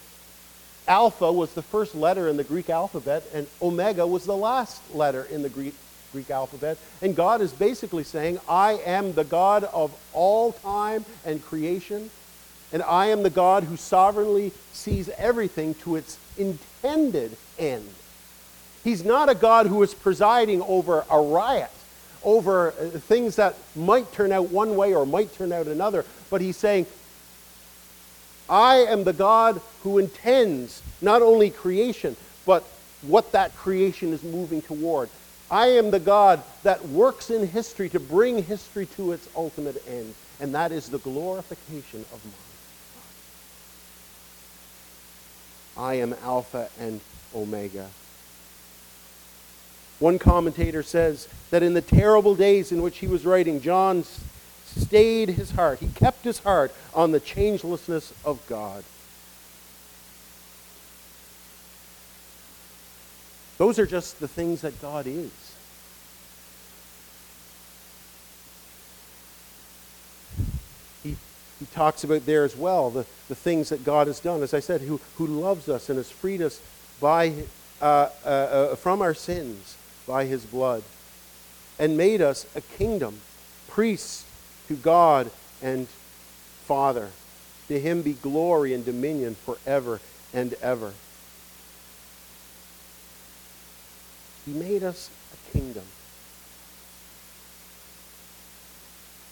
[0.86, 5.24] Alpha was the first letter in the Greek alphabet, and Omega was the last letter
[5.24, 5.74] in the Greek,
[6.12, 6.78] Greek alphabet.
[7.02, 12.10] And God is basically saying, I am the God of all time and creation,
[12.72, 17.88] and I am the God who sovereignly sees everything to its intended end.
[18.82, 21.70] He's not a God who is presiding over a riot,
[22.24, 26.40] over uh, things that might turn out one way or might turn out another, but
[26.40, 26.86] he's saying,
[28.48, 32.64] I am the God who intends not only creation, but
[33.02, 35.10] what that creation is moving toward.
[35.50, 40.14] I am the God that works in history to bring history to its ultimate end,
[40.40, 42.34] and that is the glorification of man.
[45.76, 47.00] I am Alpha and
[47.34, 47.88] Omega.
[50.00, 54.04] One commentator says that in the terrible days in which he was writing, John
[54.76, 55.80] stayed his heart.
[55.80, 58.84] He kept his heart on the changelessness of God.
[63.58, 65.30] Those are just the things that God is.
[71.02, 71.16] He,
[71.58, 74.42] he talks about there as well the, the things that God has done.
[74.42, 76.60] As I said, who, who loves us and has freed us
[77.00, 77.32] by,
[77.82, 80.84] uh, uh, uh, from our sins by his blood
[81.80, 83.20] and made us a kingdom,
[83.66, 84.24] priests
[84.68, 85.30] to God
[85.62, 85.88] and
[86.64, 87.10] Father.
[87.68, 90.00] To him be glory and dominion forever
[90.32, 90.92] and ever.
[94.46, 95.84] He made us a kingdom.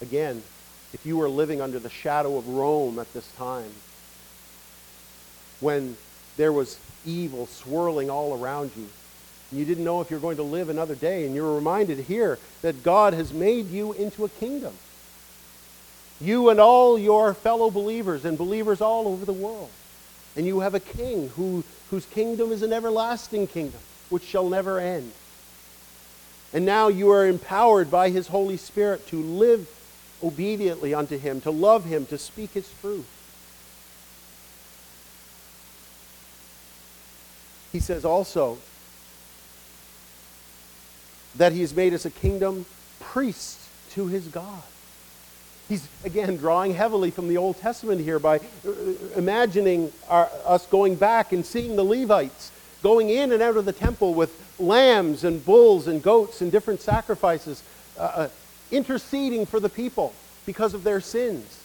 [0.01, 0.43] Again,
[0.93, 3.71] if you were living under the shadow of Rome at this time,
[5.59, 5.97] when
[6.37, 8.87] there was evil swirling all around you,
[9.49, 12.37] and you didn't know if you're going to live another day, and you're reminded here
[12.61, 14.73] that God has made you into a kingdom.
[16.19, 19.69] You and all your fellow believers and believers all over the world.
[20.35, 24.79] And you have a king who, whose kingdom is an everlasting kingdom which shall never
[24.79, 25.11] end.
[26.53, 29.67] And now you are empowered by his Holy Spirit to live
[30.23, 33.05] obediently unto him, to love him, to speak his truth.
[37.71, 38.57] He says also
[41.35, 42.65] that he has made us a kingdom,
[42.99, 44.63] priests to his God.
[45.67, 48.71] He's, again, drawing heavily from the Old Testament here by uh,
[49.15, 52.51] imagining our, us going back and seeing the Levites
[52.83, 56.79] going in and out of the temple with lambs and bulls and goats and different
[56.79, 57.63] sacrifices,
[57.97, 58.29] uh, uh,
[58.71, 60.13] interceding for the people
[60.45, 61.63] because of their sins.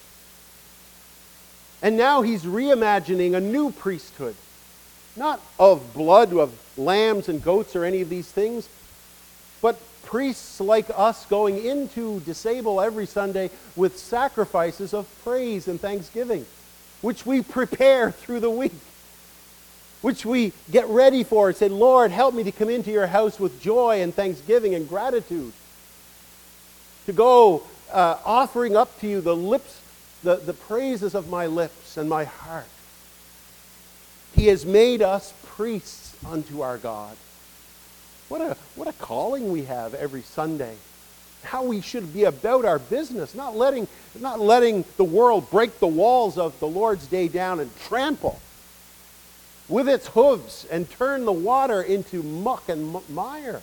[1.81, 4.35] And now he's reimagining a new priesthood,
[5.15, 8.67] not of blood of lambs and goats or any of these things,
[9.61, 16.45] but priests like us going into disable every Sunday with sacrifices of praise and thanksgiving,
[17.01, 18.73] which we prepare through the week
[20.03, 23.39] which we get ready for and say, Lord, help me to come into your house
[23.39, 25.53] with joy and thanksgiving and gratitude.
[27.05, 29.79] To go uh, offering up to you the lips,
[30.21, 32.67] the, the praises of my lips and my heart.
[34.35, 37.15] He has made us priests unto our God.
[38.33, 40.75] What a, what a calling we have every Sunday.
[41.43, 43.87] How we should be about our business, not letting,
[44.19, 48.39] not letting the world break the walls of the Lord's day down and trample
[49.69, 53.61] with its hooves and turn the water into muck and mire.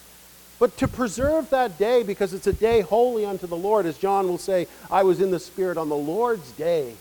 [0.60, 4.28] But to preserve that day, because it's a day holy unto the Lord, as John
[4.28, 6.94] will say, I was in the Spirit on the Lord's day.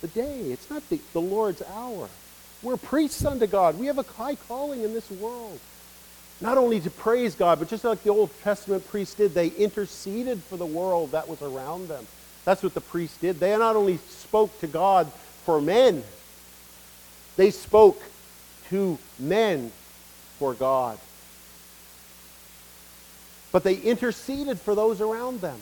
[0.00, 2.08] The day, it's not the, the Lord's hour.
[2.62, 3.78] We're priests unto God.
[3.78, 5.60] We have a high calling in this world.
[6.40, 10.42] Not only to praise God, but just like the Old Testament priests did, they interceded
[10.42, 12.06] for the world that was around them.
[12.44, 13.40] That's what the priests did.
[13.40, 15.10] They not only spoke to God
[15.44, 16.04] for men,
[17.36, 18.00] they spoke
[18.68, 19.72] to men
[20.38, 20.98] for God.
[23.52, 25.60] But they interceded for those around them.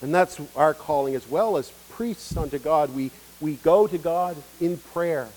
[0.00, 2.94] And that's our calling as well as priests unto God.
[2.94, 3.10] We,
[3.40, 5.28] we go to God in prayer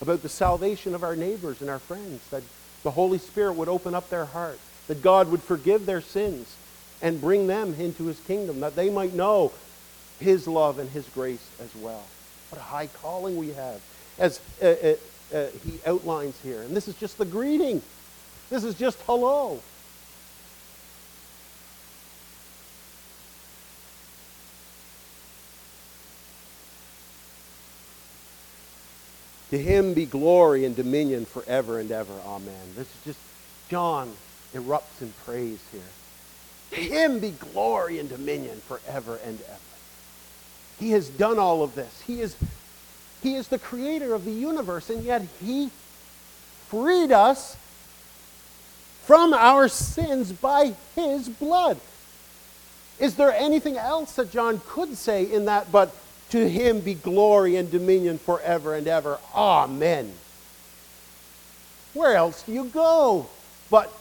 [0.00, 2.42] about the salvation of our neighbors and our friends, that
[2.82, 4.58] the Holy Spirit would open up their heart,
[4.88, 6.56] that God would forgive their sins,
[7.00, 9.52] and bring them into his kingdom, that they might know
[10.20, 12.02] his love and his grace as well.
[12.50, 13.80] What a high calling we have,
[14.18, 14.94] as uh, uh,
[15.34, 16.62] uh, he outlines here.
[16.62, 17.82] And this is just the greeting.
[18.50, 19.60] This is just hello.
[29.50, 32.12] To him be glory and dominion forever and ever.
[32.26, 32.54] Amen.
[32.74, 33.18] This is just,
[33.68, 34.12] John
[34.54, 35.80] erupts in praise here.
[36.70, 39.58] To him be glory and dominion forever and ever.
[40.80, 42.02] He has done all of this.
[42.06, 42.36] He is,
[43.22, 45.70] he is the creator of the universe, and yet he
[46.68, 47.56] freed us
[49.04, 51.78] from our sins by his blood.
[52.98, 55.94] Is there anything else that John could say in that but
[56.34, 59.20] to him be glory and dominion forever and ever?
[59.36, 60.12] Amen.
[61.92, 63.28] Where else do you go
[63.70, 63.96] but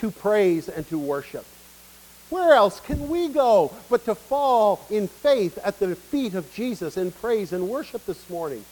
[0.00, 1.46] to praise and to worship?
[2.28, 6.98] Where else can we go but to fall in faith at the feet of Jesus
[6.98, 8.66] in praise and worship this morning?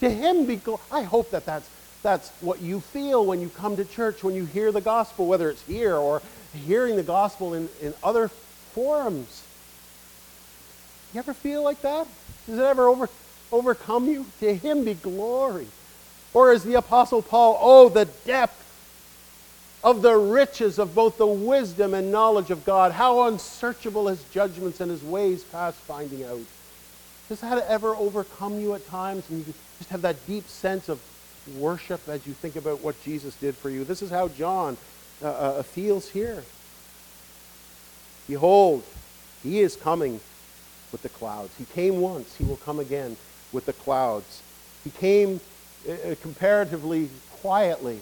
[0.00, 0.82] To him be glory.
[0.90, 1.70] I hope that that's,
[2.02, 5.50] that's what you feel when you come to church, when you hear the gospel, whether
[5.50, 6.20] it's here or
[6.52, 9.44] hearing the gospel in, in other forums.
[11.14, 12.08] You ever feel like that?
[12.46, 13.08] Does it ever over,
[13.52, 14.26] overcome you?
[14.40, 15.66] To him be glory.
[16.32, 18.62] Or as the Apostle Paul, oh, the depth
[19.82, 22.92] of the riches of both the wisdom and knowledge of God.
[22.92, 26.40] How unsearchable his judgments and his ways past finding out.
[27.28, 31.00] Does that ever overcome you at times and you just have that deep sense of
[31.56, 33.84] worship as you think about what Jesus did for you?
[33.84, 34.76] This is how John
[35.22, 36.42] uh, uh, feels here.
[38.28, 38.82] Behold,
[39.42, 40.20] he is coming
[40.92, 41.54] with the clouds.
[41.58, 43.16] He came once, he will come again
[43.52, 44.42] with the clouds.
[44.84, 45.40] He came
[45.88, 47.10] uh, uh comparatively
[47.40, 48.00] quietly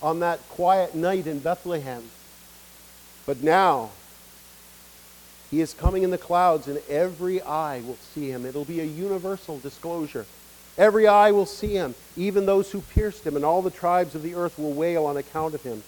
[0.00, 2.02] on that quiet night in Bethlehem.
[3.26, 3.90] But now,
[5.50, 8.44] he is coming in the clouds, and every eye will see him.
[8.44, 10.26] It'll be a universal disclosure.
[10.76, 14.22] Every eye will see him, even those who pierced him, and all the tribes of
[14.22, 15.82] the earth will wail on account of him.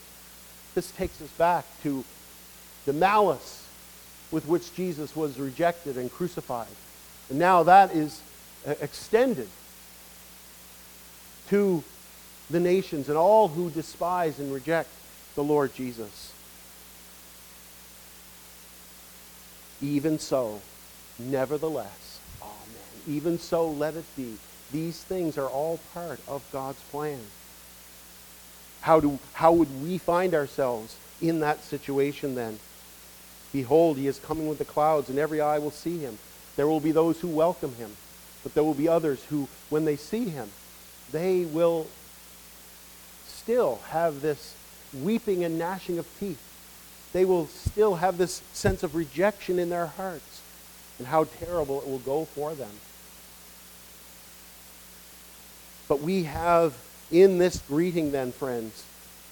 [0.74, 2.04] This takes us back to
[2.86, 3.59] the malice
[4.30, 6.68] with which Jesus was rejected and crucified.
[7.28, 8.20] And now that is
[8.66, 9.48] uh, extended
[11.48, 11.82] to
[12.50, 14.88] the nations and all who despise and reject
[15.34, 16.32] the Lord Jesus.
[19.80, 20.60] Even so,
[21.18, 23.16] nevertheless, amen.
[23.16, 24.36] Even so, let it be.
[24.72, 27.20] These things are all part of God's plan.
[28.82, 32.58] How, do, how would we find ourselves in that situation then?
[33.52, 36.18] Behold, he is coming with the clouds, and every eye will see him.
[36.56, 37.96] There will be those who welcome him,
[38.42, 40.48] but there will be others who, when they see him,
[41.12, 41.86] they will
[43.26, 44.54] still have this
[44.94, 46.40] weeping and gnashing of teeth.
[47.12, 50.42] They will still have this sense of rejection in their hearts
[50.98, 52.70] and how terrible it will go for them.
[55.88, 56.76] But we have
[57.10, 58.84] in this greeting, then, friends,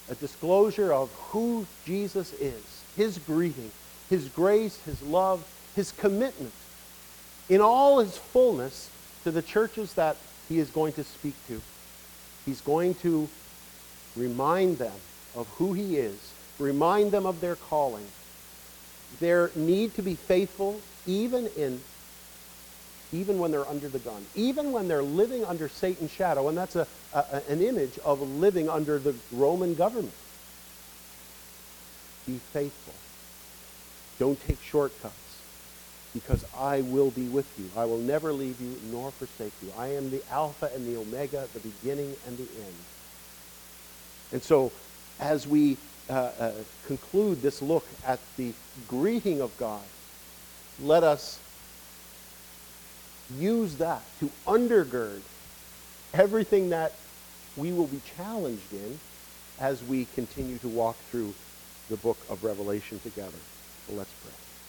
[0.09, 3.71] a disclosure of who Jesus is, his greeting,
[4.09, 5.45] his grace, his love,
[5.75, 6.53] his commitment
[7.49, 8.89] in all his fullness
[9.23, 11.61] to the churches that he is going to speak to.
[12.45, 13.29] He's going to
[14.15, 14.93] Remind them
[15.35, 16.33] of who he is.
[16.57, 18.05] Remind them of their calling.
[19.19, 21.81] Their need to be faithful even in
[23.11, 26.75] even when they're under the gun, even when they're living under Satan's shadow, and that's
[26.75, 30.13] a, a, an image of living under the Roman government.
[32.27, 32.93] Be faithful.
[34.19, 35.15] Don't take shortcuts,
[36.13, 37.69] because I will be with you.
[37.75, 39.71] I will never leave you nor forsake you.
[39.77, 42.75] I am the Alpha and the Omega, the beginning and the end.
[44.33, 44.71] And so,
[45.19, 45.77] as we
[46.09, 46.51] uh, uh,
[46.85, 48.53] conclude this look at the
[48.87, 49.81] greeting of God,
[50.81, 51.39] let us
[53.37, 55.21] use that to undergird
[56.13, 56.93] everything that
[57.55, 58.99] we will be challenged in
[59.59, 61.33] as we continue to walk through
[61.89, 63.37] the book of Revelation together.
[63.95, 64.48] Let's pray.